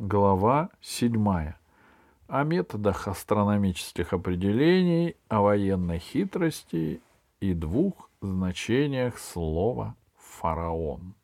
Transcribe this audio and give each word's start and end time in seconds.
Глава 0.00 0.70
7. 0.80 1.54
О 2.28 2.44
методах 2.44 3.08
астрономических 3.08 4.12
определений, 4.12 5.16
о 5.26 5.40
военной 5.40 5.98
хитрости 5.98 7.02
и 7.40 7.52
двух 7.52 8.08
значениях 8.20 9.18
слова 9.18 9.96
«фараон». 10.16 11.14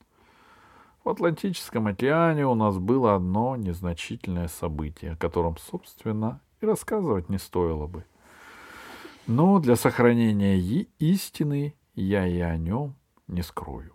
В 1.05 1.09
Атлантическом 1.09 1.87
океане 1.87 2.49
у 2.49 2.57
нас 2.57 2.79
было 2.79 3.15
одно 3.15 3.55
незначительное 3.55 4.49
событие, 4.49 5.13
о 5.13 5.17
котором, 5.17 5.57
собственно, 5.57 6.41
и 6.61 6.67
рассказывать 6.67 7.29
не 7.29 7.39
стоило 7.39 7.87
бы. 7.87 8.05
Но 9.29 9.61
для 9.61 9.77
сохранения 9.77 10.59
истины 10.99 11.77
я 11.95 12.27
и 12.27 12.41
о 12.41 12.57
нем 12.57 12.97
не 13.29 13.43
скрою. 13.43 13.93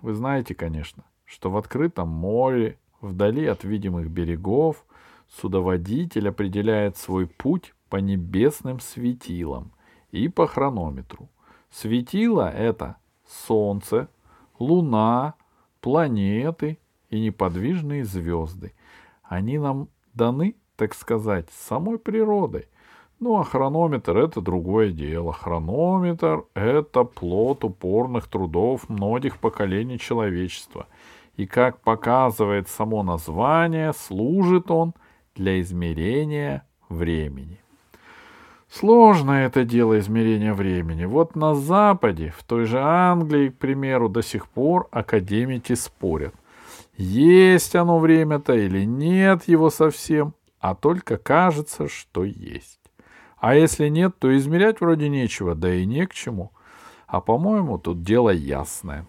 Вы 0.00 0.14
знаете, 0.14 0.54
конечно, 0.54 1.02
что 1.24 1.50
в 1.50 1.56
открытом 1.56 2.06
море 2.06 2.78
Вдали 3.00 3.46
от 3.46 3.64
видимых 3.64 4.10
берегов 4.10 4.84
судоводитель 5.28 6.28
определяет 6.28 6.98
свой 6.98 7.26
путь 7.26 7.74
по 7.88 7.96
небесным 7.96 8.78
светилам 8.78 9.72
и 10.10 10.28
по 10.28 10.46
хронометру. 10.46 11.28
Светило— 11.70 12.50
это 12.54 12.96
Солнце, 13.26 14.08
Луна, 14.58 15.34
планеты 15.80 16.78
и 17.08 17.20
неподвижные 17.20 18.04
звезды. 18.04 18.74
Они 19.22 19.58
нам 19.58 19.88
даны, 20.12 20.56
так 20.76 20.94
сказать, 20.94 21.48
самой 21.50 21.98
природой. 21.98 22.66
Ну 23.18 23.38
а 23.38 23.44
хронометр— 23.44 24.16
это 24.18 24.42
другое 24.42 24.90
дело. 24.90 25.32
Хронометр— 25.32 26.44
это 26.54 27.04
плод 27.04 27.64
упорных 27.64 28.28
трудов 28.28 28.88
многих 28.90 29.38
поколений 29.38 29.98
человечества— 29.98 30.86
и, 31.40 31.46
как 31.46 31.80
показывает 31.80 32.68
само 32.68 33.02
название, 33.02 33.94
служит 33.94 34.70
он 34.70 34.92
для 35.34 35.58
измерения 35.62 36.66
времени. 36.90 37.62
Сложно 38.68 39.32
это 39.32 39.64
дело 39.64 39.98
измерения 39.98 40.52
времени. 40.52 41.06
Вот 41.06 41.36
на 41.36 41.54
Западе, 41.54 42.34
в 42.36 42.44
той 42.44 42.66
же 42.66 42.78
Англии, 42.78 43.48
к 43.48 43.56
примеру, 43.56 44.10
до 44.10 44.22
сих 44.22 44.48
пор 44.48 44.88
академики 44.90 45.72
спорят. 45.72 46.34
Есть 46.98 47.74
оно 47.74 47.98
время-то 47.98 48.52
или 48.52 48.84
нет 48.84 49.48
его 49.48 49.70
совсем, 49.70 50.34
а 50.58 50.74
только 50.74 51.16
кажется, 51.16 51.88
что 51.88 52.22
есть. 52.22 52.80
А 53.38 53.54
если 53.54 53.88
нет, 53.88 54.18
то 54.18 54.36
измерять 54.36 54.82
вроде 54.82 55.08
нечего, 55.08 55.54
да 55.54 55.72
и 55.72 55.86
не 55.86 56.06
к 56.06 56.12
чему. 56.12 56.52
А 57.06 57.22
по-моему, 57.22 57.78
тут 57.78 58.02
дело 58.02 58.28
ясное. 58.28 59.06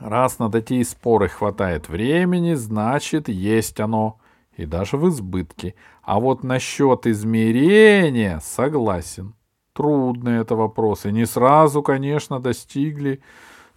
Раз 0.00 0.38
на 0.38 0.50
такие 0.50 0.84
споры 0.84 1.28
хватает 1.28 1.88
времени, 1.88 2.54
значит, 2.54 3.28
есть 3.28 3.80
оно, 3.80 4.18
и 4.56 4.66
даже 4.66 4.96
в 4.96 5.08
избытке. 5.08 5.74
А 6.02 6.20
вот 6.20 6.42
насчет 6.42 7.06
измерения 7.06 8.40
согласен. 8.40 9.34
Трудный 9.72 10.38
это 10.40 10.54
вопрос, 10.54 11.06
и 11.06 11.12
не 11.12 11.26
сразу, 11.26 11.82
конечно, 11.82 12.40
достигли 12.40 13.20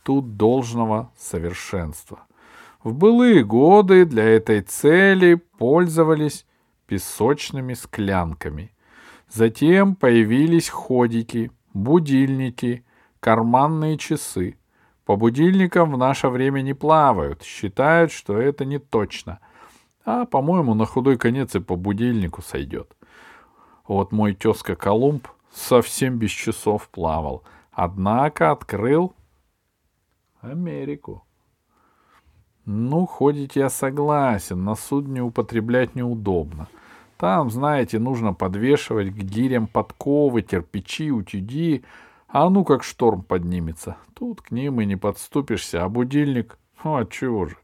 тут 0.04 0.38
должного 0.38 1.12
совершенства. 1.18 2.20
В 2.84 2.94
былые 2.94 3.44
годы 3.44 4.06
для 4.06 4.24
этой 4.24 4.62
цели 4.62 5.36
пользовались 5.36 6.46
песочными 6.86 7.74
склянками. 7.74 8.72
Затем 9.30 9.96
появились 9.96 10.70
ходики, 10.70 11.52
будильники, 11.74 12.86
карманные 13.20 13.98
часы. 13.98 14.59
По 15.10 15.16
будильникам 15.16 15.94
в 15.94 15.98
наше 15.98 16.30
время 16.30 16.62
не 16.62 16.76
плавают, 16.76 17.42
считают, 17.42 18.12
что 18.12 18.38
это 18.38 18.64
не 18.64 18.78
точно. 18.78 19.40
А, 20.06 20.26
по-моему, 20.26 20.76
на 20.76 20.86
худой 20.86 21.18
конец 21.18 21.56
и 21.56 21.60
по 21.60 21.76
будильнику 21.76 22.44
сойдет. 22.44 22.96
Вот 23.88 24.12
мой 24.12 24.36
тезка 24.36 24.76
Колумб 24.76 25.28
совсем 25.52 26.20
без 26.20 26.30
часов 26.30 26.90
плавал, 26.90 27.42
однако 27.72 28.52
открыл 28.52 29.16
Америку. 30.42 31.24
Ну, 32.66 33.08
ходить 33.08 33.56
я 33.56 33.72
согласен, 33.72 34.64
на 34.64 34.76
судне 34.76 35.24
употреблять 35.24 35.96
неудобно. 35.96 36.68
Там, 37.18 37.50
знаете, 37.50 37.98
нужно 37.98 38.36
подвешивать 38.36 39.10
к 39.10 39.18
гирям 39.18 39.66
подковы, 39.66 40.44
кирпичи, 40.44 41.10
утюги, 41.10 41.84
а 42.30 42.50
ну 42.50 42.64
как 42.64 42.84
шторм 42.84 43.24
поднимется. 43.24 43.98
Тут 44.14 44.42
к 44.42 44.52
ним 44.52 44.82
и 44.82 44.86
не 44.86 44.96
подступишься, 44.96 45.84
а 45.84 45.90
будильник... 45.90 46.58
Ну, 46.84 46.96
а 46.96 47.06
чего 47.06 47.48
же? 47.48 47.58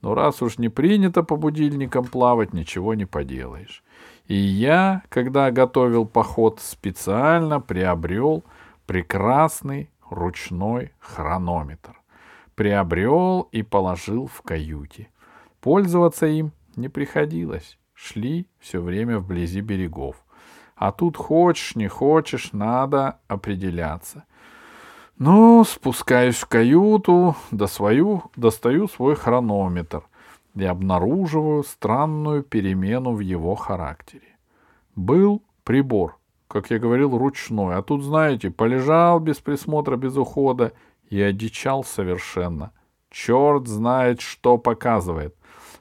Но 0.00 0.14
раз 0.14 0.40
уж 0.42 0.58
не 0.58 0.68
принято 0.68 1.22
по 1.22 1.36
будильникам 1.36 2.04
плавать, 2.04 2.54
ничего 2.54 2.94
не 2.94 3.04
поделаешь. 3.04 3.82
И 4.26 4.34
я, 4.34 5.02
когда 5.08 5.50
готовил 5.50 6.06
поход, 6.06 6.60
специально 6.60 7.60
приобрел 7.60 8.44
прекрасный 8.86 9.90
ручной 10.08 10.92
хронометр. 11.00 12.00
Приобрел 12.54 13.48
и 13.52 13.62
положил 13.62 14.26
в 14.26 14.42
каюте. 14.42 15.08
Пользоваться 15.60 16.26
им 16.26 16.52
не 16.76 16.88
приходилось. 16.88 17.78
Шли 17.94 18.46
все 18.60 18.80
время 18.80 19.18
вблизи 19.18 19.60
берегов. 19.60 20.24
А 20.78 20.92
тут 20.92 21.16
хочешь, 21.16 21.74
не 21.74 21.88
хочешь, 21.88 22.52
надо 22.52 23.18
определяться. 23.26 24.24
Ну, 25.18 25.64
спускаюсь 25.64 26.36
в 26.36 26.46
каюту, 26.46 27.34
до 27.50 27.66
свою, 27.66 28.22
достаю 28.36 28.86
свой 28.86 29.16
хронометр 29.16 30.04
и 30.54 30.64
обнаруживаю 30.64 31.64
странную 31.64 32.44
перемену 32.44 33.12
в 33.12 33.18
его 33.18 33.56
характере. 33.56 34.36
Был 34.94 35.42
прибор, 35.64 36.16
как 36.46 36.70
я 36.70 36.78
говорил, 36.78 37.18
ручной, 37.18 37.74
а 37.74 37.82
тут, 37.82 38.04
знаете, 38.04 38.52
полежал 38.52 39.18
без 39.18 39.38
присмотра, 39.38 39.96
без 39.96 40.16
ухода 40.16 40.72
и 41.10 41.20
одичал 41.20 41.82
совершенно. 41.82 42.70
Черт 43.10 43.66
знает, 43.66 44.20
что 44.20 44.58
показывает. 44.58 45.34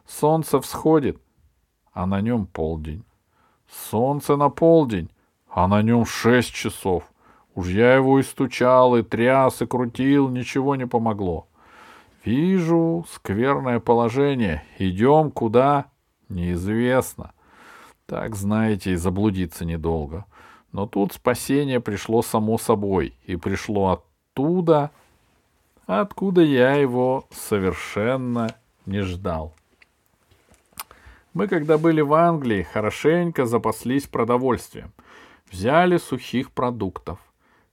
Солнце 0.07 0.59
всходит, 0.59 1.21
а 1.93 2.07
на 2.07 2.19
нем 2.19 2.47
полдень. 2.47 3.03
Солнце 3.69 4.35
на 4.35 4.49
полдень, 4.49 5.09
а 5.49 5.67
на 5.67 5.81
нем 5.81 6.05
шесть 6.05 6.53
часов. 6.53 7.03
Уж 7.55 7.69
я 7.69 7.95
его 7.95 8.19
и 8.19 8.23
стучал, 8.23 8.95
и 8.95 9.03
тряс, 9.03 9.61
и 9.61 9.65
крутил, 9.65 10.29
ничего 10.29 10.75
не 10.75 10.85
помогло. 10.85 11.47
Вижу 12.23 13.05
скверное 13.11 13.79
положение. 13.79 14.63
Идем 14.77 15.31
куда? 15.31 15.85
Неизвестно. 16.29 17.31
Так, 18.05 18.35
знаете, 18.35 18.91
и 18.91 18.95
заблудиться 18.95 19.65
недолго. 19.65 20.25
Но 20.71 20.85
тут 20.85 21.13
спасение 21.13 21.79
пришло 21.79 22.21
само 22.21 22.57
собой, 22.57 23.13
и 23.25 23.35
пришло 23.35 24.03
оттуда, 24.33 24.91
откуда 25.85 26.41
я 26.41 26.73
его 26.73 27.25
совершенно 27.31 28.55
не 28.85 29.01
ждал. 29.01 29.53
Мы, 31.37 31.47
когда 31.47 31.77
были 31.77 32.01
в 32.01 32.15
Англии, 32.15 32.63
хорошенько 32.63 33.45
запаслись 33.45 34.07
продовольствием. 34.07 34.91
Взяли 35.51 35.97
сухих 35.97 36.49
продуктов, 36.49 37.19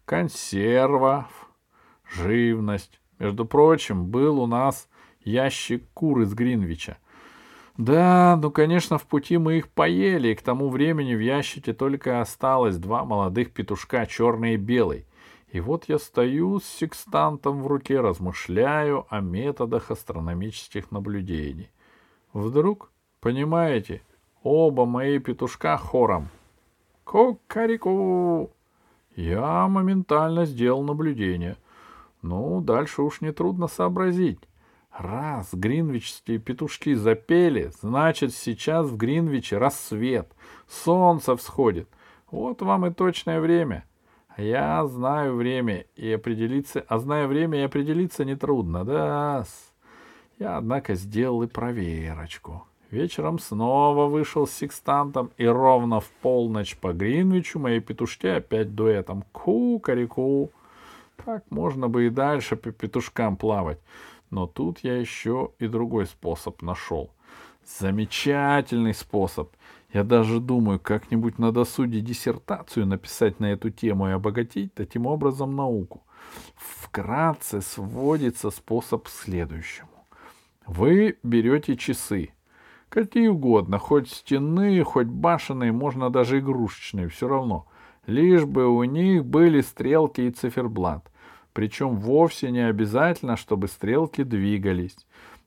консервов, 0.04 1.48
живность. 2.06 3.00
Между 3.18 3.46
прочим, 3.46 4.04
был 4.04 4.38
у 4.38 4.46
нас 4.46 4.86
ящик 5.24 5.82
кур 5.94 6.20
из 6.20 6.34
Гринвича. 6.34 6.98
Да, 7.78 8.38
ну, 8.38 8.50
конечно, 8.50 8.98
в 8.98 9.04
пути 9.04 9.38
мы 9.38 9.56
их 9.56 9.70
поели, 9.70 10.28
и 10.28 10.34
к 10.34 10.42
тому 10.42 10.68
времени 10.68 11.14
в 11.14 11.20
ящике 11.20 11.72
только 11.72 12.20
осталось 12.20 12.76
два 12.76 13.06
молодых 13.06 13.50
петушка, 13.50 14.04
черный 14.04 14.54
и 14.54 14.58
белый. 14.58 15.06
И 15.52 15.60
вот 15.60 15.88
я 15.88 15.98
стою 15.98 16.60
с 16.60 16.64
секстантом 16.64 17.62
в 17.62 17.66
руке, 17.66 18.02
размышляю 18.02 19.06
о 19.08 19.22
методах 19.22 19.90
астрономических 19.90 20.90
наблюдений. 20.90 21.70
Вдруг 22.34 22.90
Понимаете? 23.24 24.02
Оба 24.42 24.84
мои 24.84 25.18
петушка 25.18 25.78
хором. 25.78 26.28
Кукареку! 27.04 28.50
Я 29.16 29.66
моментально 29.66 30.44
сделал 30.44 30.82
наблюдение. 30.82 31.56
Ну, 32.20 32.60
дальше 32.60 33.00
уж 33.00 33.22
нетрудно 33.22 33.66
сообразить. 33.66 34.40
Раз 34.92 35.54
гринвичские 35.54 36.38
петушки 36.38 36.92
запели, 36.92 37.70
значит, 37.80 38.34
сейчас 38.34 38.88
в 38.88 38.98
Гринвиче 38.98 39.56
рассвет, 39.56 40.30
солнце 40.68 41.34
всходит. 41.34 41.88
Вот 42.30 42.60
вам 42.60 42.84
и 42.84 42.92
точное 42.92 43.40
время. 43.40 43.86
Я 44.36 44.86
знаю 44.86 45.36
время 45.36 45.86
и 45.96 46.12
определиться, 46.12 46.84
а 46.88 46.98
зная 46.98 47.26
время 47.26 47.60
и 47.60 47.64
определиться 47.64 48.26
нетрудно, 48.26 48.84
да. 48.84 49.46
Я, 50.38 50.58
однако, 50.58 50.94
сделал 50.94 51.42
и 51.42 51.46
проверочку. 51.46 52.66
Вечером 52.94 53.40
снова 53.40 54.06
вышел 54.06 54.46
с 54.46 54.52
секстантом, 54.52 55.32
и 55.36 55.44
ровно 55.44 55.98
в 55.98 56.08
полночь 56.22 56.76
по 56.76 56.92
Гринвичу 56.92 57.58
мои 57.58 57.80
петушки 57.80 58.28
опять 58.28 58.76
дуэтом 58.76 59.24
«ку-карику». 59.32 60.52
Так 61.24 61.42
можно 61.50 61.88
бы 61.88 62.06
и 62.06 62.08
дальше 62.08 62.54
по 62.54 62.70
петушкам 62.70 63.36
плавать. 63.36 63.80
Но 64.30 64.46
тут 64.46 64.78
я 64.84 64.96
еще 64.96 65.50
и 65.58 65.66
другой 65.66 66.06
способ 66.06 66.62
нашел. 66.62 67.10
Замечательный 67.66 68.94
способ. 68.94 69.50
Я 69.92 70.04
даже 70.04 70.38
думаю, 70.38 70.78
как-нибудь 70.78 71.40
на 71.40 71.50
досуге 71.50 72.00
диссертацию 72.00 72.86
написать 72.86 73.40
на 73.40 73.46
эту 73.46 73.70
тему 73.70 74.08
и 74.08 74.12
обогатить 74.12 74.72
таким 74.72 75.06
образом 75.06 75.56
науку. 75.56 76.04
Вкратце 76.54 77.60
сводится 77.60 78.50
способ 78.50 79.06
к 79.06 79.10
следующему. 79.10 79.88
Вы 80.68 81.18
берете 81.24 81.76
часы, 81.76 82.30
какие 82.94 83.26
угодно, 83.26 83.78
хоть 83.78 84.08
стенные, 84.08 84.84
хоть 84.84 85.08
башенные, 85.08 85.72
можно 85.72 86.10
даже 86.10 86.38
игрушечные, 86.38 87.08
все 87.08 87.26
равно, 87.26 87.66
лишь 88.06 88.44
бы 88.44 88.68
у 88.68 88.84
них 88.84 89.24
были 89.26 89.62
стрелки 89.62 90.20
и 90.20 90.30
циферблат. 90.30 91.10
Причем 91.52 91.96
вовсе 91.96 92.52
не 92.52 92.60
обязательно, 92.60 93.36
чтобы 93.36 93.66
стрелки 93.66 94.22
двигались. 94.22 94.96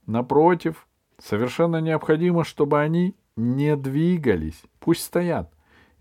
Напротив, 0.05 0.87
совершенно 1.19 1.79
необходимо, 1.79 2.43
чтобы 2.43 2.81
они 2.81 3.15
не 3.37 3.77
двигались. 3.77 4.61
Пусть 4.79 5.03
стоят. 5.03 5.49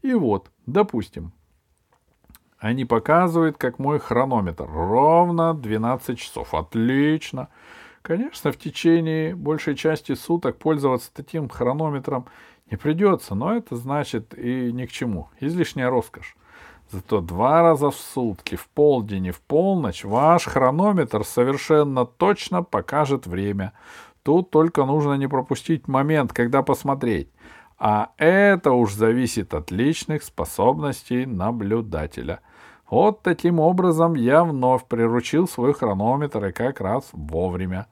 И 0.02 0.14
вот, 0.14 0.50
допустим, 0.66 1.32
они 2.58 2.84
показывают, 2.84 3.56
как 3.56 3.78
мой 3.78 4.00
хронометр. 4.00 4.66
Ровно 4.69 5.54
12 5.54 6.19
часов. 6.19 6.54
Отлично. 6.54 7.49
Конечно, 8.06 8.53
в 8.53 8.56
течение 8.56 9.35
большей 9.35 9.75
части 9.75 10.14
суток 10.14 10.58
пользоваться 10.58 11.11
таким 11.12 11.49
хронометром 11.49 12.26
не 12.70 12.76
придется, 12.76 13.35
но 13.35 13.56
это 13.56 13.75
значит 13.75 14.32
и 14.38 14.70
ни 14.73 14.87
к 14.87 14.93
чему. 14.93 15.26
Излишняя 15.41 15.91
роскошь. 15.91 16.37
Зато 16.88 17.20
два 17.20 17.62
раза 17.62 17.91
в 17.91 17.97
сутки, 17.97 18.55
в 18.55 18.69
полдень 18.69 19.26
и 19.26 19.31
в 19.32 19.41
полночь, 19.41 20.05
ваш 20.05 20.44
хронометр 20.44 21.25
совершенно 21.25 22.06
точно 22.06 22.62
покажет 22.62 23.26
время. 23.26 23.73
Тут 24.23 24.50
только 24.50 24.85
нужно 24.85 25.14
не 25.14 25.26
пропустить 25.26 25.88
момент, 25.88 26.32
когда 26.32 26.62
посмотреть. 26.62 27.29
А 27.76 28.12
это 28.19 28.70
уж 28.70 28.93
зависит 28.93 29.52
от 29.52 29.73
личных 29.73 30.23
способностей 30.23 31.26
наблюдателя. 31.26 32.38
Вот 32.88 33.23
таким 33.23 33.59
образом 33.59 34.14
я 34.14 34.44
вновь 34.44 34.85
приручил 34.85 35.49
свой 35.49 35.75
хронометр 35.75 36.44
и 36.47 36.52
как 36.52 36.81
раз 36.81 37.09
вовремя. 37.11 37.88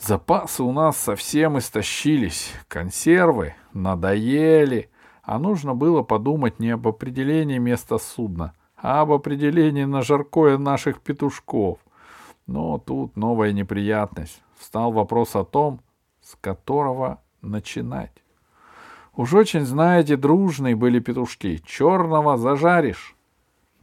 Запасы 0.00 0.62
у 0.62 0.72
нас 0.72 0.96
совсем 0.96 1.58
истощились, 1.58 2.54
консервы 2.68 3.54
надоели, 3.74 4.88
а 5.22 5.38
нужно 5.38 5.74
было 5.74 6.02
подумать 6.02 6.58
не 6.58 6.70
об 6.70 6.88
определении 6.88 7.58
места 7.58 7.98
судна, 7.98 8.54
а 8.78 9.02
об 9.02 9.12
определении 9.12 9.84
на 9.84 10.00
жаркое 10.00 10.56
наших 10.56 11.02
петушков. 11.02 11.80
Но 12.46 12.78
тут 12.78 13.14
новая 13.14 13.52
неприятность. 13.52 14.42
Встал 14.56 14.90
вопрос 14.90 15.36
о 15.36 15.44
том, 15.44 15.82
с 16.22 16.34
которого 16.40 17.20
начинать. 17.42 18.24
Уж 19.14 19.34
очень, 19.34 19.66
знаете, 19.66 20.16
дружные 20.16 20.76
были 20.76 20.98
петушки. 21.00 21.60
Черного 21.66 22.38
зажаришь, 22.38 23.14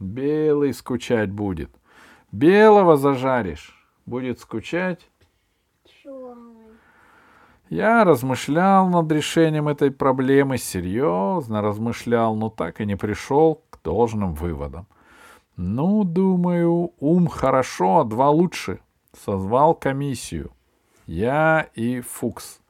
белый 0.00 0.74
скучать 0.74 1.30
будет. 1.30 1.70
Белого 2.32 2.96
зажаришь, 2.96 3.88
будет 4.04 4.40
скучать 4.40 5.08
я 7.70 8.04
размышлял 8.04 8.88
над 8.88 9.10
решением 9.12 9.68
этой 9.68 9.90
проблемы, 9.90 10.58
серьезно 10.58 11.62
размышлял, 11.62 12.34
но 12.34 12.50
так 12.50 12.80
и 12.80 12.86
не 12.86 12.96
пришел 12.96 13.62
к 13.70 13.82
должным 13.82 14.34
выводам. 14.34 14.86
Ну, 15.56 16.04
думаю, 16.04 16.92
ум 17.00 17.26
хорошо, 17.26 17.98
а 17.98 18.04
два 18.04 18.30
лучше. 18.30 18.80
Созвал 19.24 19.74
комиссию. 19.74 20.52
Я 21.06 21.68
и 21.74 22.00
Фукс. 22.00 22.60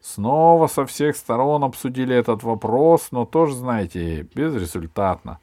Снова 0.00 0.66
со 0.66 0.84
всех 0.84 1.16
сторон 1.16 1.62
обсудили 1.62 2.14
этот 2.16 2.42
вопрос, 2.42 3.08
но 3.12 3.24
тоже, 3.24 3.54
знаете, 3.54 4.22
безрезультатно. 4.34 5.38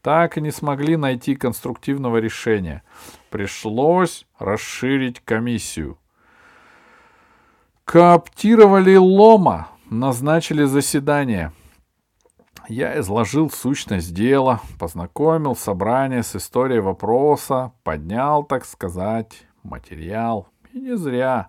Так 0.00 0.38
и 0.38 0.40
не 0.40 0.50
смогли 0.50 0.96
найти 0.96 1.36
конструктивного 1.36 2.16
решения. 2.16 2.82
Пришлось 3.28 4.26
расширить 4.38 5.20
комиссию. 5.20 5.98
Кооптировали 7.90 8.96
Лома, 8.96 9.68
назначили 9.88 10.64
заседание. 10.64 11.52
Я 12.68 13.00
изложил 13.00 13.50
сущность 13.50 14.12
дела, 14.12 14.60
познакомил 14.78 15.56
собрание 15.56 16.22
с 16.22 16.36
историей 16.36 16.80
вопроса, 16.80 17.72
поднял, 17.84 18.44
так 18.44 18.66
сказать, 18.66 19.46
материал. 19.62 20.48
И 20.74 20.80
не 20.80 20.98
зря. 20.98 21.48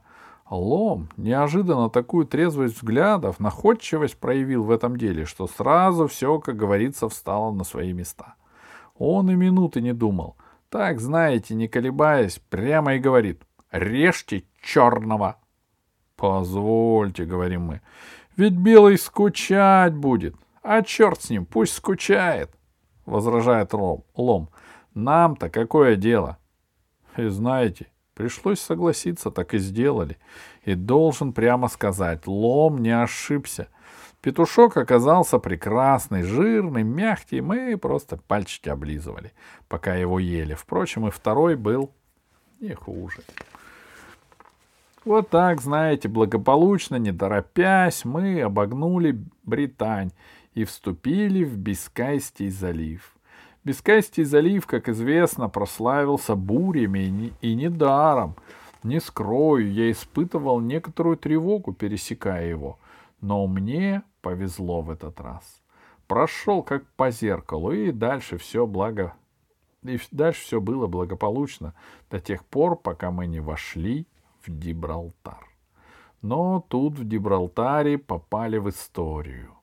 Лом 0.50 1.09
неожиданно 1.18 1.89
такую 1.89 2.25
трезвость 2.25 2.77
взглядов, 2.77 3.41
находчивость 3.41 4.18
проявил 4.18 4.63
в 4.63 4.71
этом 4.71 4.95
деле, 4.95 5.25
что 5.25 5.45
сразу 5.45 6.07
все, 6.07 6.39
как 6.39 6.56
говорится, 6.56 7.09
встало 7.09 7.51
на 7.51 7.65
свои 7.65 7.91
места. 7.91 8.36
Он 8.95 9.30
и 9.30 9.36
минуты 9.36 9.81
не 9.81 9.91
думал. 9.91 10.38
Так, 10.69 11.01
знаете, 11.01 11.53
не 11.53 11.68
колебаясь, 11.68 12.39
прямо 12.50 12.94
и 12.94 13.00
говорит 13.00 13.44
«Режьте 13.71 14.45
черного!» 14.63 15.36
Позвольте, 16.19 17.24
говорим 17.24 17.62
мы. 17.62 17.81
Ведь 18.36 18.54
белый 18.54 18.98
скучать 18.98 19.94
будет. 19.94 20.36
А 20.62 20.81
черт 20.81 21.21
с 21.21 21.30
ним, 21.30 21.45
пусть 21.45 21.74
скучает, 21.74 22.51
возражает 23.06 23.74
Ром, 23.74 24.04
Лом. 24.16 24.50
Нам-то 24.94 25.50
какое 25.50 25.95
дело? 25.95 26.38
И 27.16 27.25
знаете, 27.27 27.88
пришлось 28.16 28.60
согласиться, 28.60 29.31
так 29.31 29.54
и 29.54 29.60
сделали. 29.60 30.18
И 30.66 30.75
должен 30.75 31.31
прямо 31.31 31.69
сказать, 31.69 32.27
Лом 32.27 32.80
не 32.80 32.92
ошибся. 32.92 33.69
Петушок 34.19 34.75
оказался 34.75 35.39
прекрасный, 35.39 36.24
жирный, 36.24 36.83
мягкий, 36.83 37.39
мы 37.39 37.77
просто 37.77 38.18
пальчики 38.18 38.68
облизывали, 38.68 39.31
пока 39.69 39.95
его 39.95 40.19
ели. 40.19 40.54
Впрочем, 40.54 41.07
и 41.07 41.12
второй 41.12 41.56
был 41.56 41.94
не 42.60 42.74
хуже. 42.74 43.22
Вот 45.06 45.30
так, 45.30 45.62
знаете, 45.62 46.10
благополучно, 46.10 46.98
не 46.98 47.13
торопясь, 47.13 48.04
мы 48.04 48.42
обогнули 48.42 49.24
Британь 49.44 50.12
и 50.54 50.66
вступили 50.66 51.46
в 51.46 51.57
Бискайский 51.57 52.50
залив. 52.50 53.16
Бискайский 53.63 54.24
залив, 54.24 54.68
как 54.68 54.90
известно, 54.90 55.48
прославился 55.48 56.36
бурями 56.36 57.00
и, 57.00 57.10
не, 57.10 57.34
и 57.42 57.56
недаром. 57.56 58.36
Не 58.84 59.00
скрою, 59.00 59.72
я 59.72 59.92
испытывал 59.92 60.60
некоторую 60.60 61.18
тревогу, 61.18 61.74
пересекая 61.74 62.48
его. 62.48 62.78
Но 63.22 63.48
мне 63.48 64.03
повезло 64.22 64.82
в 64.82 64.89
этот 64.89 65.20
раз. 65.22 65.62
Прошел 66.08 66.62
как 66.62 66.86
по 66.96 67.12
зеркалу, 67.12 67.72
и 67.72 67.91
дальше 67.91 68.38
все 68.38 68.65
благо... 68.65 69.13
И 69.84 69.98
дальше 70.12 70.41
все 70.41 70.60
было 70.60 70.88
благополучно 70.88 71.74
до 72.12 72.20
тех 72.20 72.44
пор, 72.46 72.75
пока 72.75 73.12
мы 73.12 73.27
не 73.27 73.39
вошли 73.39 74.08
в 74.41 74.50
Гибралтар. 74.50 75.48
Но 76.22 76.65
тут 76.67 76.98
в 77.00 77.05
Гибралтаре 77.05 77.98
попали 77.98 78.58
в 78.58 78.69
историю. 78.69 79.55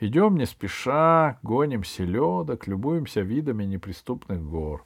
Идем 0.00 0.36
не 0.36 0.46
спеша, 0.46 1.38
гоним 1.42 1.84
селедок, 1.84 2.66
любуемся 2.66 3.20
видами 3.20 3.64
неприступных 3.64 4.42
гор. 4.42 4.84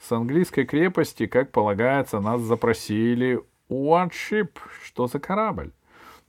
С 0.00 0.10
английской 0.12 0.64
крепости, 0.64 1.26
как 1.26 1.52
полагается, 1.52 2.20
нас 2.20 2.40
запросили 2.40 3.44
«What 3.68 4.12
ship?» 4.12 4.56
Что 4.82 5.06
за 5.06 5.18
корабль? 5.18 5.72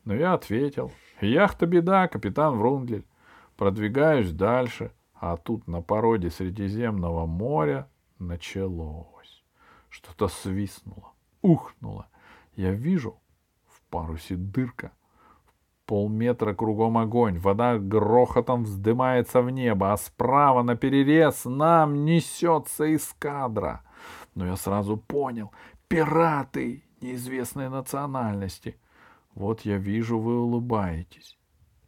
Но 0.03 0.13
я 0.13 0.33
ответил 0.33 0.91
«Яхта 1.21 1.65
беда, 1.65 2.07
капитан 2.07 2.57
Врундлель». 2.57 3.05
Продвигаюсь 3.55 4.31
дальше, 4.31 4.91
а 5.13 5.37
тут 5.37 5.67
на 5.67 5.81
породе 5.81 6.29
Средиземного 6.31 7.25
моря 7.25 7.87
началось. 8.19 9.43
Что-то 9.89 10.27
свистнуло, 10.27 11.13
ухнуло. 11.41 12.07
Я 12.61 12.73
вижу 12.73 13.19
в 13.65 13.81
парусе 13.89 14.35
дырка. 14.35 14.91
Полметра 15.87 16.53
кругом 16.53 16.99
огонь, 16.99 17.39
вода 17.39 17.79
грохотом 17.79 18.65
вздымается 18.65 19.41
в 19.41 19.49
небо, 19.49 19.93
а 19.93 19.97
справа 19.97 20.61
на 20.61 20.75
перерез 20.75 21.45
нам 21.45 22.05
несется 22.05 22.95
эскадра. 22.95 23.81
Но 24.35 24.45
я 24.45 24.55
сразу 24.57 24.95
понял— 24.95 25.51
пираты 25.87 26.83
неизвестной 27.01 27.67
национальности. 27.69 28.77
Вот 29.33 29.61
я 29.61 29.77
вижу, 29.77 30.19
вы 30.19 30.39
улыбаетесь. 30.39 31.39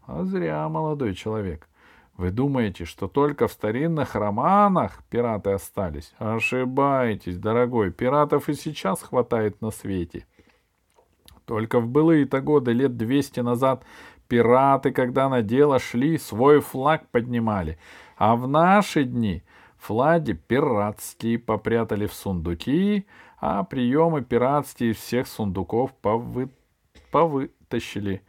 А 0.07 0.23
зря, 0.23 0.67
молодой 0.69 1.13
человек. 1.13 1.69
Вы 2.17 2.31
думаете, 2.31 2.85
что 2.85 3.07
только 3.07 3.47
в 3.47 3.51
старинных 3.51 4.15
романах 4.15 5.03
пираты 5.11 5.51
остались? 5.51 6.15
Ошибаетесь, 6.17 7.37
дорогой. 7.37 7.91
Пиратов 7.91 8.49
и 8.49 8.55
сейчас 8.55 9.03
хватает 9.03 9.61
на 9.61 9.69
свете. 9.69 10.25
Только 11.45 11.79
в 11.79 11.87
былые-то 11.87 12.41
годы, 12.41 12.71
лет 12.71 12.97
двести 12.97 13.41
назад, 13.41 13.83
пираты, 14.27 14.91
когда 14.91 15.29
на 15.29 15.41
дело 15.41 15.79
шли, 15.79 16.17
свой 16.17 16.59
флаг 16.61 17.07
поднимали. 17.09 17.77
А 18.17 18.35
в 18.35 18.47
наши 18.47 19.03
дни 19.03 19.43
флаги 19.77 20.33
пиратские 20.33 21.39
попрятали 21.39 22.07
в 22.07 22.13
сундуки, 22.13 23.05
а 23.39 23.63
приемы 23.63 24.21
пиратские 24.21 24.91
из 24.91 24.97
всех 24.97 25.27
сундуков 25.27 25.93
повы... 25.95 26.49
повытащили. 27.11 28.21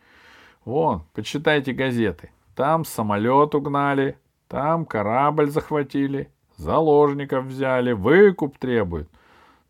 Вон, 0.64 1.04
почитайте 1.12 1.72
газеты. 1.72 2.30
Там 2.56 2.84
самолет 2.84 3.54
угнали, 3.54 4.18
там 4.48 4.84
корабль 4.84 5.50
захватили, 5.50 6.30
заложников 6.56 7.46
взяли, 7.46 7.92
выкуп 7.92 8.58
требуют. 8.58 9.08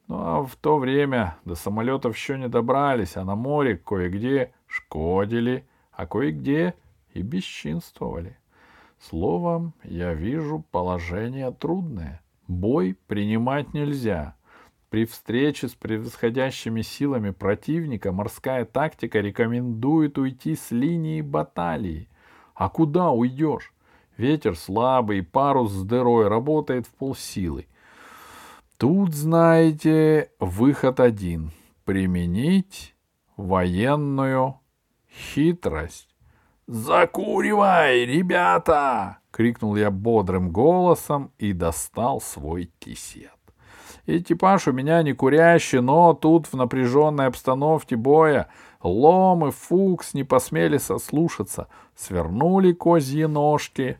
Ну, 0.08 0.16
а 0.18 0.42
в 0.42 0.56
то 0.56 0.78
время 0.78 1.38
до 1.44 1.54
самолетов 1.54 2.14
еще 2.14 2.38
не 2.38 2.48
добрались, 2.48 3.16
а 3.16 3.24
на 3.24 3.34
море 3.34 3.76
кое-где 3.76 4.52
шкодили, 4.66 5.66
а 5.92 6.06
кое-где 6.06 6.74
и 7.14 7.22
бесчинствовали. 7.22 8.36
Словом, 8.98 9.74
я 9.82 10.14
вижу 10.14 10.64
положение 10.70 11.50
трудное. 11.52 12.22
Бой 12.48 12.96
принимать 13.06 13.72
нельзя. 13.72 14.36
При 14.90 15.06
встрече 15.06 15.68
с 15.68 15.74
превосходящими 15.74 16.82
силами 16.82 17.30
противника 17.30 18.12
морская 18.12 18.64
тактика 18.64 19.20
рекомендует 19.20 20.18
уйти 20.18 20.54
с 20.54 20.70
линии 20.70 21.20
баталии. 21.20 22.08
А 22.54 22.68
куда 22.68 23.10
уйдешь? 23.10 23.72
Ветер 24.16 24.56
слабый, 24.56 25.22
парус 25.22 25.72
с 25.72 25.82
дырой 25.82 26.28
работает 26.28 26.86
в 26.86 26.94
полсилы. 26.94 27.66
Тут, 28.76 29.14
знаете, 29.14 30.30
выход 30.40 31.00
один— 31.00 31.52
применить 31.84 32.94
военную 33.36 34.60
хитрость. 35.10 36.08
«Закуривай, 36.66 38.04
ребята!»— 38.04 39.18
крикнул 39.30 39.76
я 39.76 39.90
бодрым 39.90 40.50
голосом 40.50 41.30
и 41.38 41.52
достал 41.52 42.20
свой 42.20 42.72
кисет. 42.78 43.30
Экипаж 44.06 44.68
у 44.68 44.72
меня 44.72 45.02
не 45.02 45.12
курящий, 45.12 45.80
но 45.80 46.12
тут 46.12 46.46
в 46.46 46.54
напряженной 46.54 47.26
обстановке 47.26 47.96
боя 47.96 48.48
Лом 48.82 49.46
и 49.46 49.50
Фукс 49.50 50.14
не 50.14 50.24
посмели 50.24 50.78
сослушаться, 50.78 51.68
свернули 51.94 52.72
козьи 52.72 53.24
ножки 53.24 53.98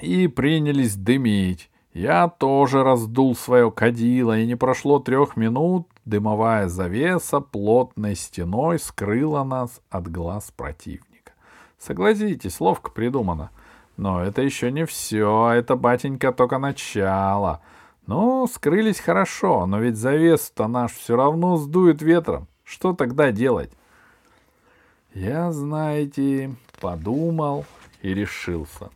и 0.00 0.26
принялись 0.26 0.96
дымить. 0.96 1.70
Я 1.94 2.26
тоже 2.28 2.82
раздул 2.82 3.36
свое 3.36 3.70
кадило, 3.70 4.36
и 4.36 4.46
не 4.46 4.56
прошло 4.56 4.98
трех 4.98 5.36
минут, 5.36 5.88
дымовая 6.04 6.66
завеса 6.66 7.38
плотной 7.38 8.16
стеной 8.16 8.80
скрыла 8.80 9.44
нас 9.44 9.80
от 9.90 10.10
глаз 10.10 10.52
противника. 10.56 11.32
Согласитесь, 11.78 12.58
ловко 12.58 12.90
придумано. 12.90 13.50
Но 13.96 14.20
это 14.24 14.42
еще 14.42 14.72
не 14.72 14.86
все, 14.86 15.52
это, 15.52 15.76
батенька, 15.76 16.32
только 16.32 16.58
начало. 16.58 17.60
Ну, 18.08 18.48
скрылись 18.48 18.98
хорошо, 18.98 19.64
но 19.66 19.78
ведь 19.78 19.96
завес-то 19.96 20.66
наш 20.66 20.92
все 20.94 21.14
равно 21.14 21.56
сдует 21.58 22.02
ветром. 22.02 22.48
Что 22.64 22.92
тогда 22.92 23.30
делать? 23.30 23.70
Я, 25.12 25.52
знаете, 25.52 26.56
подумал 26.80 27.64
и 28.02 28.12
решился. 28.12 28.90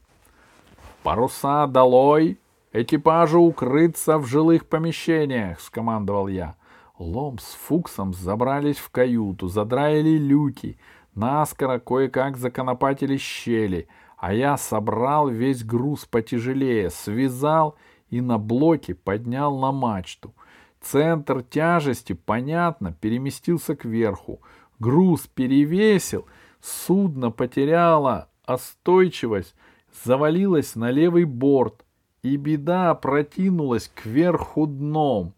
Паруса 1.05 1.69
долой, 1.69 2.39
«Экипажу 2.81 3.41
укрыться 3.41 4.19
в 4.19 4.27
жилых 4.27 4.69
помещениях!»— 4.69 5.59
скомандовал 5.61 6.29
я. 6.29 6.55
Лом 6.97 7.41
с 7.41 7.57
Фуксом 7.67 8.15
забрались 8.15 8.77
в 8.77 8.91
каюту, 8.91 9.49
задраили 9.49 10.17
люки, 10.17 10.79
наскоро 11.13 11.81
кое-как 11.81 12.37
законопатили 12.37 13.17
щели, 13.17 13.89
а 14.17 14.33
я 14.33 14.57
собрал 14.57 15.29
весь 15.29 15.65
груз 15.65 16.05
потяжелее, 16.05 16.91
связал 16.91 17.75
и 18.11 18.21
на 18.21 18.39
блоке 18.39 18.95
поднял 18.95 19.59
на 19.59 19.73
мачту. 19.73 20.33
Центр 20.81 21.43
тяжести, 21.43 22.13
понятно, 22.13 22.93
переместился 22.93 23.75
кверху. 23.75 24.41
Груз 24.79 25.27
перевесил, 25.27 26.27
судно 26.61 27.33
потеряло 27.33 28.29
остойчивость, 28.45 29.57
завалилось 30.05 30.77
на 30.77 30.93
левый 30.93 31.25
борт— 31.25 31.85
и 32.23 32.37
беда 32.37 32.95
протянулась 32.95 33.91
кверху 33.95 34.67
дном. 34.67 35.35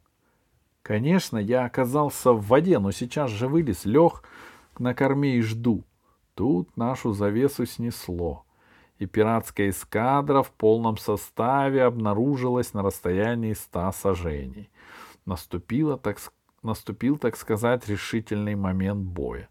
Конечно, 0.82 1.37
я 1.37 1.64
оказался 1.64 2.32
в 2.32 2.46
воде, 2.46 2.78
но 2.78 2.90
сейчас 2.90 3.30
же 3.30 3.49
вылез, 3.49 3.84
лег 3.84 4.22
на 4.78 4.94
корме 4.94 5.37
и 5.37 5.42
жду. 5.42 5.84
Тут 6.34 6.76
нашу 6.76 7.12
завесу 7.12 7.66
снесло, 7.66 8.44
и 8.99 9.06
пиратская 9.06 9.70
эскадра 9.70 10.42
в 10.42 10.50
полном 10.52 10.96
составе 10.96 11.84
обнаружилась 11.84 12.72
на 12.72 12.82
расстоянии 12.82 13.52
ста 13.52 13.92
сажений. 13.92 14.70
Наступило, 15.26 15.99
так, 15.99 16.18
наступил, 16.62 17.18
так 17.18 17.37
сказать, 17.37 17.87
решительный 17.88 18.54
момент 18.54 19.02
боя. 19.02 19.49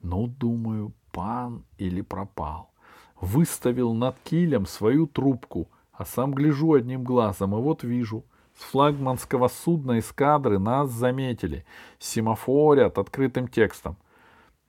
Ну, 0.00 0.28
думаю, 0.28 0.92
пан 1.10 1.64
или 1.76 2.02
пропал. 2.02 2.70
Выставил 3.20 3.94
над 3.94 4.16
килем 4.20 4.64
свою 4.64 5.08
трубку— 5.08 5.68
а 5.98 6.04
сам 6.04 6.32
гляжу 6.32 6.74
одним 6.74 7.02
глазом, 7.02 7.56
и 7.56 7.60
вот 7.60 7.82
вижу. 7.82 8.24
С 8.56 8.62
флагманского 8.70 9.48
судна 9.48 9.98
эскадры 9.98 10.60
нас 10.60 10.90
заметили. 10.90 11.64
Семафорят 11.98 12.98
открытым 12.98 13.48
текстом. 13.48 13.96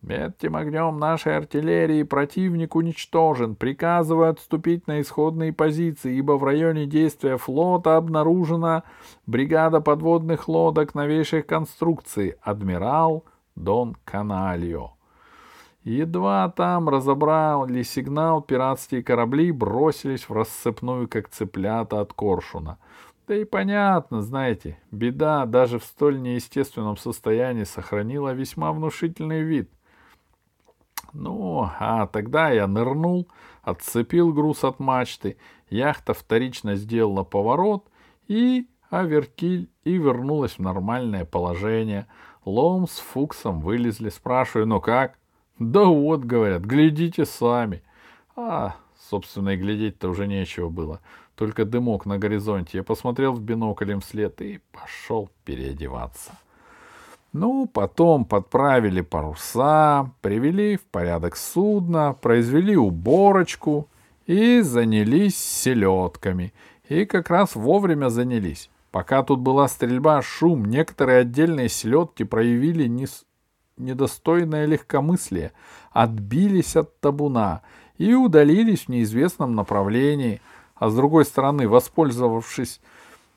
Метким 0.01 0.55
огнем 0.55 0.97
нашей 0.97 1.37
артиллерии 1.37 2.01
противник 2.01 2.75
уничтожен. 2.75 3.55
Приказываю 3.55 4.31
отступить 4.31 4.87
на 4.87 5.01
исходные 5.01 5.53
позиции, 5.53 6.15
ибо 6.15 6.31
в 6.33 6.43
районе 6.43 6.87
действия 6.87 7.37
флота 7.37 7.97
обнаружена 7.97 8.83
бригада 9.27 9.81
подводных 9.81 10.47
лодок 10.47 10.95
новейших 10.95 11.45
конструкций 11.45 12.35
«Адмирал 12.41 13.23
Дон 13.55 13.95
Канальо». 14.03 14.98
Едва 15.89 16.47
там 16.55 16.87
разобрали 16.87 17.81
сигнал, 17.81 18.43
пиратские 18.43 19.01
корабли 19.01 19.51
бросились 19.51 20.29
в 20.29 20.33
рассыпную, 20.33 21.07
как 21.07 21.29
цыплята 21.29 21.99
от 21.99 22.13
коршуна. 22.13 22.77
Да 23.27 23.35
и 23.35 23.43
понятно, 23.43 24.21
знаете, 24.21 24.77
беда 24.91 25.47
даже 25.47 25.79
в 25.79 25.83
столь 25.83 26.21
неестественном 26.21 26.95
состоянии 26.95 27.63
сохранила 27.63 28.33
весьма 28.33 28.71
внушительный 28.71 29.41
вид. 29.41 29.71
Ну, 31.11 31.67
а 31.79 32.05
тогда 32.05 32.51
я 32.51 32.67
нырнул, 32.67 33.27
отцепил 33.63 34.31
груз 34.31 34.63
от 34.63 34.79
мачты, 34.79 35.37
яхта 35.71 36.13
вторично 36.13 36.75
сделала 36.75 37.23
поворот, 37.23 37.87
и 38.27 38.67
аверкиль 38.91 39.71
и 39.85 39.93
вернулась 39.93 40.53
в 40.53 40.59
нормальное 40.59 41.25
положение. 41.25 42.05
Лом 42.45 42.87
с 42.87 42.99
Фуксом 42.99 43.59
вылезли, 43.59 44.09
спрашиваю, 44.09 44.67
ну 44.67 44.79
как? 44.81 45.18
Да 45.59 45.83
вот, 45.83 46.23
говорят, 46.23 46.63
глядите 46.63 47.25
сами. 47.25 47.83
А, 48.35 48.77
собственно, 49.09 49.49
и 49.49 49.57
глядеть-то 49.57 50.09
уже 50.09 50.25
нечего 50.25 50.69
было. 50.69 51.01
Только 51.35 51.65
дымок 51.65 52.05
на 52.05 52.17
горизонте. 52.17 52.77
Я 52.79 52.83
посмотрел 52.83 53.33
в 53.33 53.41
бинокль 53.41 53.91
им 53.91 53.99
вслед 53.99 54.41
и 54.41 54.61
пошел 54.71 55.29
переодеваться. 55.43 56.31
Ну, 57.31 57.67
потом 57.67 58.25
подправили 58.25 59.01
паруса, 59.01 60.09
привели 60.21 60.77
в 60.77 60.83
порядок 60.85 61.35
судно, 61.35 62.15
произвели 62.19 62.75
уборочку 62.75 63.87
и 64.25 64.61
занялись 64.61 65.37
селедками. 65.37 66.53
И 66.87 67.05
как 67.05 67.29
раз 67.29 67.55
вовремя 67.55 68.09
занялись. 68.09 68.69
Пока 68.91 69.21
тут 69.21 69.41
была 69.41 69.67
стрельба, 69.67 70.21
шум, 70.23 70.65
некоторые 70.65 71.19
отдельные 71.19 71.69
селедки 71.69 72.23
проявили 72.23 72.87
не, 72.87 73.05
недостойное 73.79 74.65
легкомыслие, 74.65 75.53
отбились 75.91 76.75
от 76.75 76.99
табуна 76.99 77.61
и 77.97 78.13
удалились 78.13 78.85
в 78.85 78.89
неизвестном 78.89 79.55
направлении, 79.55 80.41
а 80.75 80.89
с 80.89 80.95
другой 80.95 81.25
стороны, 81.25 81.67
воспользовавшись 81.67 82.79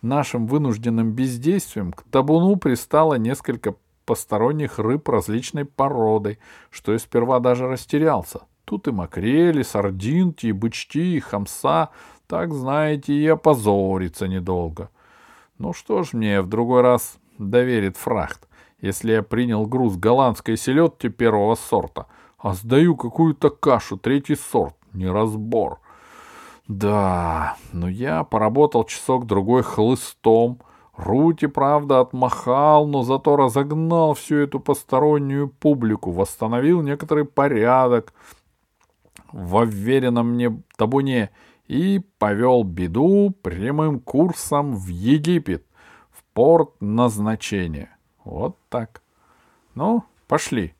нашим 0.02 0.46
вынужденным 0.46 1.12
бездействием, 1.12 1.92
к 1.92 2.02
табуну 2.04 2.56
пристало 2.56 3.14
несколько 3.14 3.74
посторонних 4.04 4.78
рыб 4.78 5.08
различной 5.08 5.64
породы, 5.64 6.38
что 6.70 6.92
я 6.92 6.98
сперва 6.98 7.40
даже 7.40 7.66
растерялся. 7.66 8.40
Тут 8.64 8.88
и 8.88 8.92
макрели, 8.92 9.62
сардинки, 9.62 10.46
и 10.46 10.52
бычки, 10.52 11.16
и 11.16 11.20
хамса, 11.20 11.90
так, 12.26 12.52
знаете, 12.52 13.12
и 13.12 13.26
опозориться 13.26 14.28
недолго. 14.28 14.90
Ну 15.58 15.72
что 15.72 16.02
ж 16.02 16.12
мне 16.12 16.40
в 16.40 16.48
другой 16.48 16.82
раз 16.82 17.16
доверит 17.38 17.96
фрахт 17.96 18.48
если 18.82 19.12
я 19.12 19.22
принял 19.22 19.64
груз 19.64 19.96
голландской 19.96 20.58
селедки 20.58 21.08
первого 21.08 21.54
сорта, 21.54 22.06
а 22.36 22.52
сдаю 22.52 22.96
какую-то 22.96 23.48
кашу 23.48 23.96
третий 23.96 24.34
сорт, 24.34 24.74
неразбор. 24.92 25.78
Да, 26.68 27.56
но 27.72 27.88
я 27.88 28.24
поработал 28.24 28.84
часок-другой 28.84 29.62
хлыстом, 29.62 30.58
Рути, 30.96 31.46
правда, 31.46 32.00
отмахал, 32.00 32.86
но 32.86 33.02
зато 33.02 33.36
разогнал 33.36 34.12
всю 34.12 34.36
эту 34.36 34.60
постороннюю 34.60 35.48
публику, 35.48 36.10
восстановил 36.10 36.82
некоторый 36.82 37.24
порядок 37.24 38.12
в 39.32 39.56
уверенном 39.56 40.34
мне 40.34 40.62
табуне 40.76 41.30
и 41.66 42.02
повел 42.18 42.62
беду 42.62 43.34
прямым 43.42 44.00
курсом 44.00 44.76
в 44.76 44.88
Египет, 44.88 45.64
в 46.10 46.22
порт 46.34 46.74
назначения. 46.80 47.91
Вот 48.24 48.56
так. 48.68 49.02
Ну, 49.74 50.04
пошли. 50.28 50.74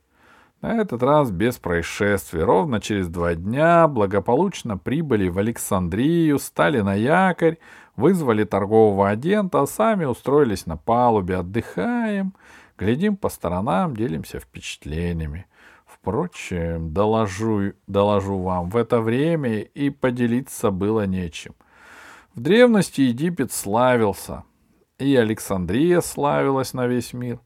На 0.60 0.76
этот 0.76 1.02
раз 1.02 1.32
без 1.32 1.58
происшествий. 1.58 2.42
Ровно 2.42 2.80
через 2.80 3.08
два 3.08 3.34
дня 3.34 3.88
благополучно 3.88 4.78
прибыли 4.78 5.28
в 5.28 5.38
Александрию, 5.38 6.38
стали 6.38 6.80
на 6.80 6.94
якорь, 6.94 7.58
вызвали 7.96 8.44
торгового 8.44 9.08
агента, 9.08 9.60
а 9.60 9.66
сами 9.66 10.04
устроились 10.04 10.66
на 10.66 10.76
палубе, 10.76 11.38
отдыхаем, 11.38 12.32
глядим 12.78 13.16
по 13.16 13.28
сторонам, 13.28 13.96
делимся 13.96 14.38
впечатлениями. 14.38 15.46
Впрочем, 15.84 16.92
доложу, 16.92 17.72
доложу 17.88 18.38
вам, 18.38 18.70
в 18.70 18.76
это 18.76 19.00
время 19.00 19.60
и 19.60 19.90
поделиться 19.90 20.70
было 20.70 21.06
нечем. 21.06 21.54
В 22.34 22.40
древности 22.40 23.02
Египет 23.02 23.52
славился, 23.52 24.44
и 25.02 25.16
Александрия 25.16 26.00
славилась 26.00 26.72
на 26.74 26.86
весь 26.86 27.12
мир, 27.12 27.40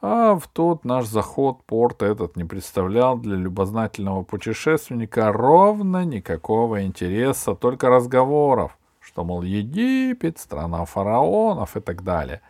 а 0.00 0.34
в 0.36 0.46
тот 0.46 0.84
наш 0.84 1.06
заход 1.06 1.64
порт 1.64 2.02
этот 2.02 2.36
не 2.36 2.44
представлял 2.44 3.18
для 3.18 3.36
любознательного 3.36 4.22
путешественника 4.22 5.32
ровно 5.32 6.04
никакого 6.04 6.84
интереса, 6.84 7.54
только 7.54 7.88
разговоров, 7.88 8.76
что, 9.00 9.24
мол, 9.24 9.42
Египет, 9.42 10.38
страна 10.38 10.84
фараонов 10.84 11.76
и 11.76 11.80
так 11.80 12.04
далее. 12.04 12.42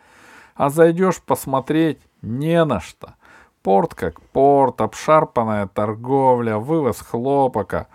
А 0.55 0.69
зайдешь 0.69 1.21
посмотреть 1.21 1.99
не 2.21 2.63
на 2.65 2.81
что. 2.81 3.15
Порт 3.63 3.95
как 3.95 4.21
порт, 4.21 4.81
обшарпанная 4.81 5.67
торговля, 5.67 6.57
вывоз 6.57 6.99
хлопока. 6.99 7.87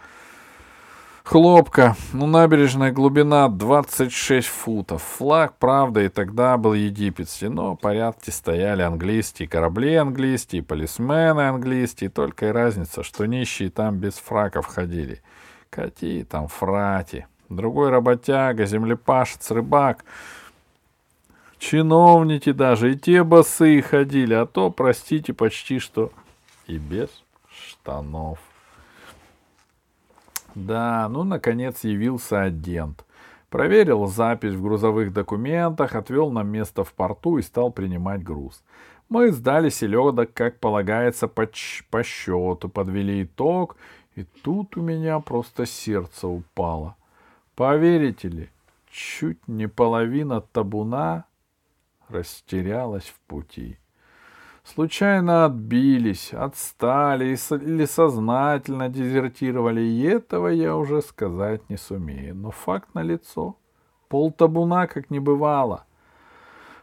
Хлопка, 1.25 1.97
ну, 2.13 2.27
набережная 2.27 2.93
глубина 2.93 3.49
26 3.49 4.47
футов. 4.47 5.03
Флаг, 5.03 5.55
правда, 5.59 6.03
и 6.03 6.09
тогда 6.09 6.57
был 6.59 6.75
египетский, 6.75 7.49
но 7.49 7.75
порядки 7.77 8.31
стояли 8.31 8.83
английские, 8.83 9.49
корабли 9.49 9.95
английские, 9.95 10.63
полисмены 10.63 11.49
английские, 11.49 12.11
только 12.11 12.49
и 12.49 12.53
разница, 12.53 13.03
что 13.03 13.27
нищие 13.27 13.71
там 13.71 13.97
без 13.97 14.15
фраков 14.15 14.67
ходили. 14.67 15.23
Какие 15.71 16.25
там 16.25 16.47
фрати. 16.47 17.27
Другой 17.49 17.91
работяга, 17.91 18.67
землепашец, 18.67 19.51
рыбак— 19.51 20.05
Чиновники 21.65 22.53
даже 22.53 22.93
и 22.93 22.99
те 22.99 23.25
босые 23.25 23.81
ходили, 23.81 24.35
а 24.35 24.45
то, 24.45 24.71
простите, 24.71 25.33
почти 25.33 25.79
что 25.79 26.13
и 26.67 26.77
без 26.77 27.09
штанов. 27.49 28.39
Да, 30.55 31.09
ну, 31.09 31.25
наконец 31.25 31.85
явился 31.85 32.43
агент. 32.43 33.05
Проверил 33.51 34.07
запись 34.07 34.55
в 34.55 34.63
грузовых 34.63 35.13
документах, 35.13 35.95
отвел 35.95 36.31
нам 36.31 36.49
место 36.49 36.85
в 36.85 36.93
порту 36.93 37.39
и 37.39 37.43
стал 37.43 37.71
принимать 37.71 38.23
груз. 38.23 38.63
Мы 39.09 39.31
сдали 39.31 39.69
селедок, 39.69 40.33
как 40.33 40.59
полагается, 40.59 41.29
по, 41.29 41.49
по 41.91 42.03
счету, 42.03 42.69
подвели 42.69 43.23
итог, 43.23 43.77
и 44.17 44.25
тут 44.25 44.77
у 44.77 44.83
меня 44.83 45.21
просто 45.21 45.67
сердце 45.67 46.27
упало. 46.27 46.97
Поверите 47.55 48.29
ли, 48.29 48.51
чуть 48.91 49.47
не 49.47 49.69
половина 49.69 50.41
табуна 50.41 51.27
растерялась 52.09 53.05
в 53.05 53.21
пути. 53.27 53.79
Случайно 54.65 55.45
отбились, 55.45 56.33
отстали 56.33 57.37
или 57.51 57.85
сознательно 57.85 58.89
дезертировали, 58.89 59.83
и 59.83 60.03
этого 60.05 60.49
я 60.49 60.75
уже 60.75 61.03
сказать 61.03 61.69
не 61.69 61.77
сумею. 61.77 62.35
Но 62.35 62.51
факт 62.51 62.95
налицо. 62.95 63.57
Пол 64.09 64.33
табуна 64.33 64.87
как 64.87 65.11
не 65.11 65.21
бывало. 65.21 65.85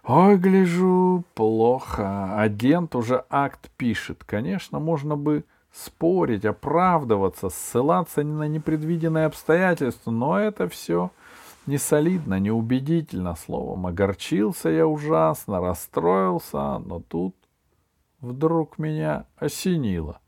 Ой, 0.04 0.38
гляжу, 0.38 1.24
плохо. 1.34 2.40
Агент 2.40 2.96
уже 2.96 3.26
акт 3.30 3.72
пишет. 3.78 4.24
Конечно, 4.26 4.80
можно 4.80 5.18
бы 5.18 5.44
спорить, 5.72 6.46
оправдываться, 6.46 7.50
ссылаться 7.50 8.24
на 8.24 8.48
непредвиденные 8.48 9.26
обстоятельства, 9.26 10.12
но 10.12 10.40
это 10.40 10.68
все 10.68 11.12
не 11.66 11.78
солидно, 11.78 12.40
не 12.40 12.52
словом, 13.36 13.88
огорчился 13.88 14.70
я 14.70 14.88
ужасно, 14.88 15.62
расстроился, 15.62 16.80
но 16.80 17.02
тут 17.08 17.36
вдруг 18.22 18.78
меня 18.78 19.26
осенило. 19.38 20.20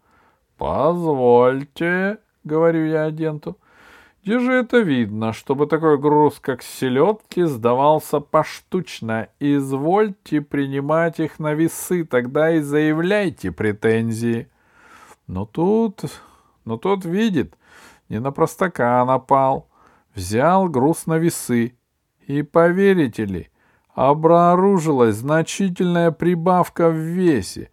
«Позвольте»,— 0.58 2.19
говорю 2.43 2.86
я 2.86 3.06
агенту,— 3.06 3.58
«где 4.23 4.39
же 4.39 4.53
это 4.53 4.79
видно, 4.79 5.34
чтобы 5.34 5.67
такой 5.67 5.97
груз, 5.97 6.39
как 6.39 6.62
селедки, 6.62 7.43
сдавался 7.43 8.19
поштучно? 8.19 9.29
Извольте 9.39 10.41
принимать 10.41 11.19
их 11.19 11.39
на 11.39 11.53
весы, 11.53 12.06
тогда 12.06 12.51
и 12.51 12.60
заявляйте 12.60 13.51
претензии». 13.51 14.47
Но 15.27 15.45
тут, 15.45 16.01
но 16.65 16.77
тот 16.77 17.06
видит, 17.06 17.56
не 18.10 18.19
на 18.19 18.32
простака 18.32 19.03
напал— 19.06 19.69
взял 20.15 20.69
груз 20.69 21.06
на 21.06 21.17
весы. 21.17 21.75
И 22.27 22.41
поверите 22.41 23.25
ли, 23.25 23.49
обнаружилась 23.93 25.17
значительная 25.17 26.12
прибавка 26.12 26.89
в 26.89 26.95
весе. 26.95 27.69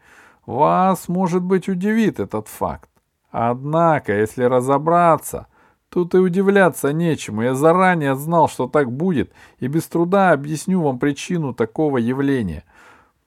Вас, 0.47 1.09
может 1.09 1.43
быть, 1.43 1.69
удивит 1.69 2.21
этот 2.21 2.49
факт. 2.49 2.91
Однако, 3.31 4.13
если 4.13 4.45
разобраться, 4.45 5.47
тут 5.89 6.15
и 6.15 6.19
удивляться 6.19 6.93
нечему. 6.93 7.43
Я 7.43 7.55
заранее 7.55 8.15
знал, 8.15 8.49
что 8.49 8.67
так 8.67 8.91
будет, 8.91 9.33
и 9.59 9.67
без 9.67 9.87
труда 9.87 10.33
объясню 10.33 10.83
вам 10.83 10.99
причину 10.99 11.55
такого 11.55 11.99
явления. 11.99 12.65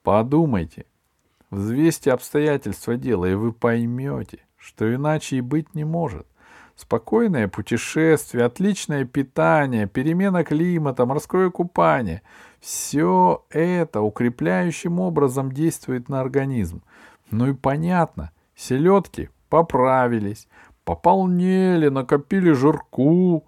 Подумайте, 0.01 0.85
взвесьте 1.49 2.11
обстоятельства 2.11 2.95
дела, 2.97 3.25
и 3.25 3.35
вы 3.35 3.53
поймете, 3.53 4.39
что 4.57 4.93
иначе 4.93 5.37
и 5.37 5.41
быть 5.41 5.75
не 5.75 5.85
может. 5.85 6.27
Спокойное 6.75 7.47
путешествие, 7.47 8.45
отличное 8.45 9.05
питание, 9.05 9.87
перемена 9.87 10.43
климата, 10.43 11.05
морское 11.05 11.51
купание— 11.51 12.23
все 12.63 13.45
это 13.49 14.01
укрепляющим 14.01 15.01
образом 15.01 15.51
действует 15.51 16.07
на 16.07 16.21
организм. 16.21 16.81
Ну 17.33 17.47
и 17.47 17.53
понятно, 17.53 18.31
селедки 18.55 19.29
поправились, 19.49 20.47
пополнели, 20.85 21.89
накопили 21.89 22.51
жирку. 22.51 23.45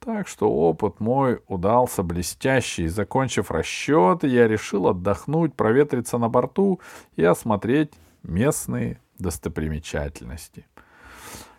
Так 0.00 0.28
что 0.28 0.50
опыт 0.50 1.00
мой 1.00 1.40
удался 1.48 2.02
блестящий. 2.02 2.88
Закончив 2.88 3.50
расчеты, 3.50 4.28
я 4.28 4.46
решил 4.48 4.88
отдохнуть, 4.88 5.54
проветриться 5.54 6.18
на 6.18 6.28
борту 6.28 6.80
и 7.16 7.24
осмотреть 7.24 7.92
местные 8.22 9.00
достопримечательности 9.18 10.66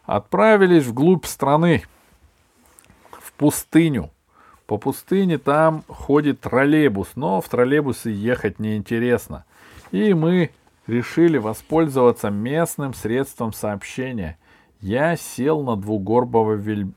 отправились 0.09 0.85
вглубь 0.85 1.25
страны, 1.25 1.83
в 3.11 3.31
пустыню. 3.33 4.09
По 4.65 4.77
пустыне 4.77 5.37
там 5.37 5.83
ходит 5.87 6.41
троллейбус, 6.41 7.09
но 7.15 7.41
в 7.41 7.47
троллейбусы 7.47 8.09
ехать 8.09 8.59
неинтересно. 8.59 9.45
И 9.91 10.13
мы 10.13 10.51
решили 10.89 11.37
воспользоваться 11.37 12.29
местным 12.29 12.93
средством 12.93 13.53
сообщения. 13.53 14.37
Я 14.81 15.15
сел 15.15 15.63
на 15.63 15.75
двугорбого 15.75 16.53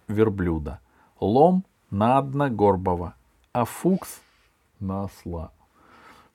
верблюда, 0.08 0.80
лом 1.20 1.64
на 1.90 2.18
одногорбого, 2.18 3.14
а 3.52 3.64
фукс 3.64 4.20
на 4.80 5.04
осла. 5.04 5.52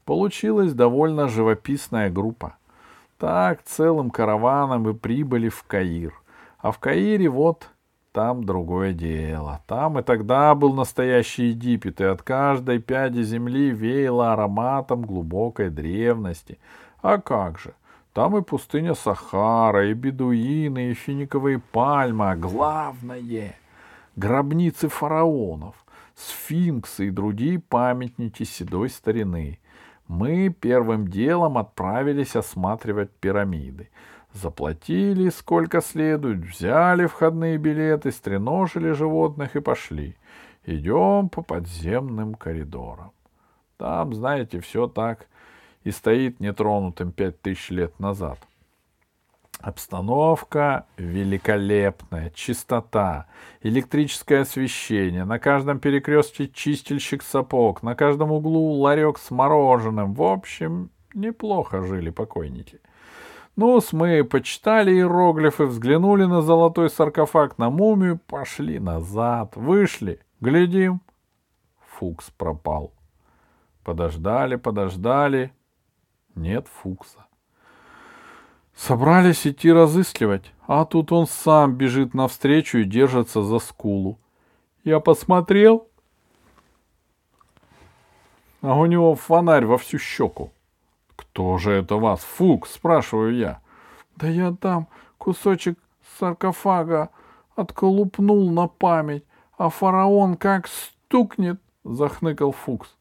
Получилась 0.05 0.73
довольно 0.73 1.27
живописная 1.27 2.09
группа. 2.09 2.55
Так 3.17 3.63
целым 3.63 4.11
караваном 4.11 4.83
мы 4.83 4.93
прибыли 4.93 5.49
в 5.49 5.63
Каир— 5.63 6.13
а 6.59 6.71
в 6.71 6.79
Каире 6.79 7.29
вот 7.29 7.69
там 8.11 8.43
другое 8.43 8.91
дело. 8.93 9.61
Там 9.67 9.99
и 9.99 10.03
тогда 10.03 10.55
был 10.55 10.73
настоящий 10.73 11.49
Египет, 11.49 12.01
и 12.01 12.03
от 12.03 12.23
каждой 12.23 12.79
пяди 12.79 13.21
земли 13.21 13.69
веяло 13.69 14.33
ароматом 14.33 15.03
глубокой 15.03 15.69
древности. 15.69 16.57
А 17.01 17.17
как 17.19 17.59
же? 17.59 17.73
Там 18.13 18.37
и 18.37 18.41
пустыня 18.41 18.95
Сахара, 18.95 19.89
и 19.89 19.93
бедуины, 19.93 20.91
и 20.91 20.93
финиковые 20.93 21.59
пальмы, 21.59 22.31
а 22.31 22.35
главное— 22.35 23.55
гробницы 24.15 24.87
фараонов, 24.87 25.75
сфинксы 26.15 27.07
и 27.07 27.11
другие 27.11 27.59
памятники 27.59 28.43
седой 28.43 28.89
старины. 28.89 29.59
Мы 30.07 30.49
первым 30.49 31.07
делом 31.07 31.57
отправились 31.57 32.35
осматривать 32.35 33.11
пирамиды— 33.11 33.89
Заплатили 34.33 35.29
сколько 35.29 35.81
следует, 35.81 36.39
взяли 36.39 37.07
входные 37.07 37.57
билеты, 37.57 38.11
стреножили 38.11 38.91
животных 38.91 39.55
и 39.55 39.61
пошли. 39.61 40.15
Идем 40.65 41.29
по 41.29 41.41
подземным 41.41 42.35
коридорам. 42.35 43.11
Там, 43.77 44.13
знаете, 44.13 44.59
все 44.59 44.87
так 44.87 45.27
и 45.83 45.91
стоит 45.91 46.39
нетронутым 46.39 47.11
пять 47.11 47.41
тысяч 47.41 47.69
лет 47.69 47.99
назад. 47.99 48.39
Обстановка 49.59 50.85
великолепная, 50.97 52.29
чистота, 52.29 53.25
электрическое 53.63 54.41
освещение, 54.41 55.25
на 55.25 55.39
каждом 55.39 55.79
перекрестке 55.79 56.47
чистильщик 56.47 57.23
сапог, 57.23 57.81
на 57.81 57.95
каждом 57.95 58.31
углу 58.31 58.73
ларек 58.73 59.17
с 59.17 59.31
мороженым. 59.31 60.13
В 60.13 60.21
общем, 60.21 60.91
неплохо 61.15 61.81
жили 61.81 62.11
покойники. 62.11 62.79
ну 63.55 63.81
мы 63.93 64.23
почитали 64.23 64.91
иероглифы, 64.91 65.65
взглянули 65.65 66.25
на 66.25 66.43
золотой 66.43 66.91
саркофаг, 66.91 67.57
на 67.57 67.71
мумию, 67.71 68.19
пошли 68.27 68.77
назад, 68.77 69.55
вышли, 69.55 70.19
глядим. 70.39 71.01
Фукс 71.97 72.29
пропал. 72.37 72.93
Подождали, 73.83 74.55
подождали. 74.55 75.51
Нет 76.37 76.67
Фукса. 76.67 77.25
Собрались 78.75 79.47
идти 79.47 79.71
разыскивать, 79.71 80.53
а 80.67 80.85
тут 80.85 81.11
он 81.11 81.25
сам 81.25 81.73
бежит 81.73 82.13
навстречу 82.13 82.77
и 82.77 82.83
держится 82.83 83.41
за 83.41 83.57
скулу. 83.57 84.19
Я 84.83 84.99
посмотрел, 84.99 85.87
а 88.61 88.77
у 88.77 88.85
него 88.85 89.15
фонарь 89.15 89.65
во 89.65 89.79
всю 89.79 89.97
щеку. 89.97 90.51
«Кто 91.15 91.57
же 91.57 91.71
это 91.71 91.95
вас? 91.95 92.19
Фук?»— 92.19 92.67
спрашиваю 92.67 93.35
я. 93.35 93.59
«Да 94.15 94.27
я 94.27 94.51
там 94.51 94.87
кусочек 95.17 95.79
саркофага 96.19 97.09
отколупнул 97.55 98.51
на 98.51 98.67
память, 98.67 99.25
а 99.57 99.69
фараон 99.69 100.37
как 100.37 100.67
стукнет!»— 100.67 101.59
захныкал 101.83 102.51
Фукс. 102.51 102.95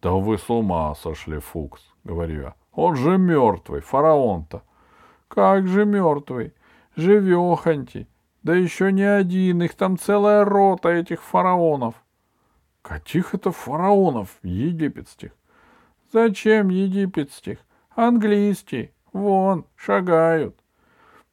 «Да 0.00 0.12
вы 0.12 0.38
с 0.38 0.48
ума 0.48 0.94
сошли, 0.94 1.40
Фукс!»— 1.40 1.82
говорю 2.04 2.42
я. 2.42 2.54
«Он 2.78 2.94
же 2.94 3.18
мертвый, 3.18 3.80
фараон-то!» 3.80 4.62
«Как 5.26 5.66
же 5.66 5.84
мертвый? 5.84 6.54
Живехонький! 6.94 8.06
Да 8.44 8.54
еще 8.54 8.92
не 8.92 9.02
один, 9.02 9.62
их 9.62 9.74
там 9.74 9.98
целая 9.98 10.44
рота 10.44 10.90
этих 10.90 11.20
фараонов!» 11.24 11.96
«Каких 12.82 13.34
это 13.34 13.50
фараонов 13.50 14.38
египетских?» 14.44 15.32
Зачем 16.12 16.68
египетских? 16.68 17.58
Английских. 17.96 18.90
Вон, 19.12 19.66
шагают. 19.74 20.56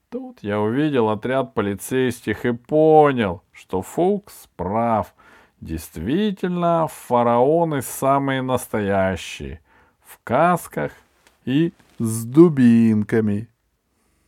Тут 0.10 0.40
я 0.42 0.60
увидел 0.60 1.10
отряд 1.10 1.54
полицейских 1.54 2.46
и 2.46 2.54
понял, 2.54 3.44
что 3.52 3.84
Фукс 3.84 4.50
прав. 4.56 5.14
Действительно, 5.62 6.88
фараоны 6.90 7.84
самые 7.84 8.42
настоящие. 8.42 9.62
В 10.02 10.20
касках 10.24 10.92
и 11.46 11.74
с 12.00 12.26
дубинками. 12.26 13.50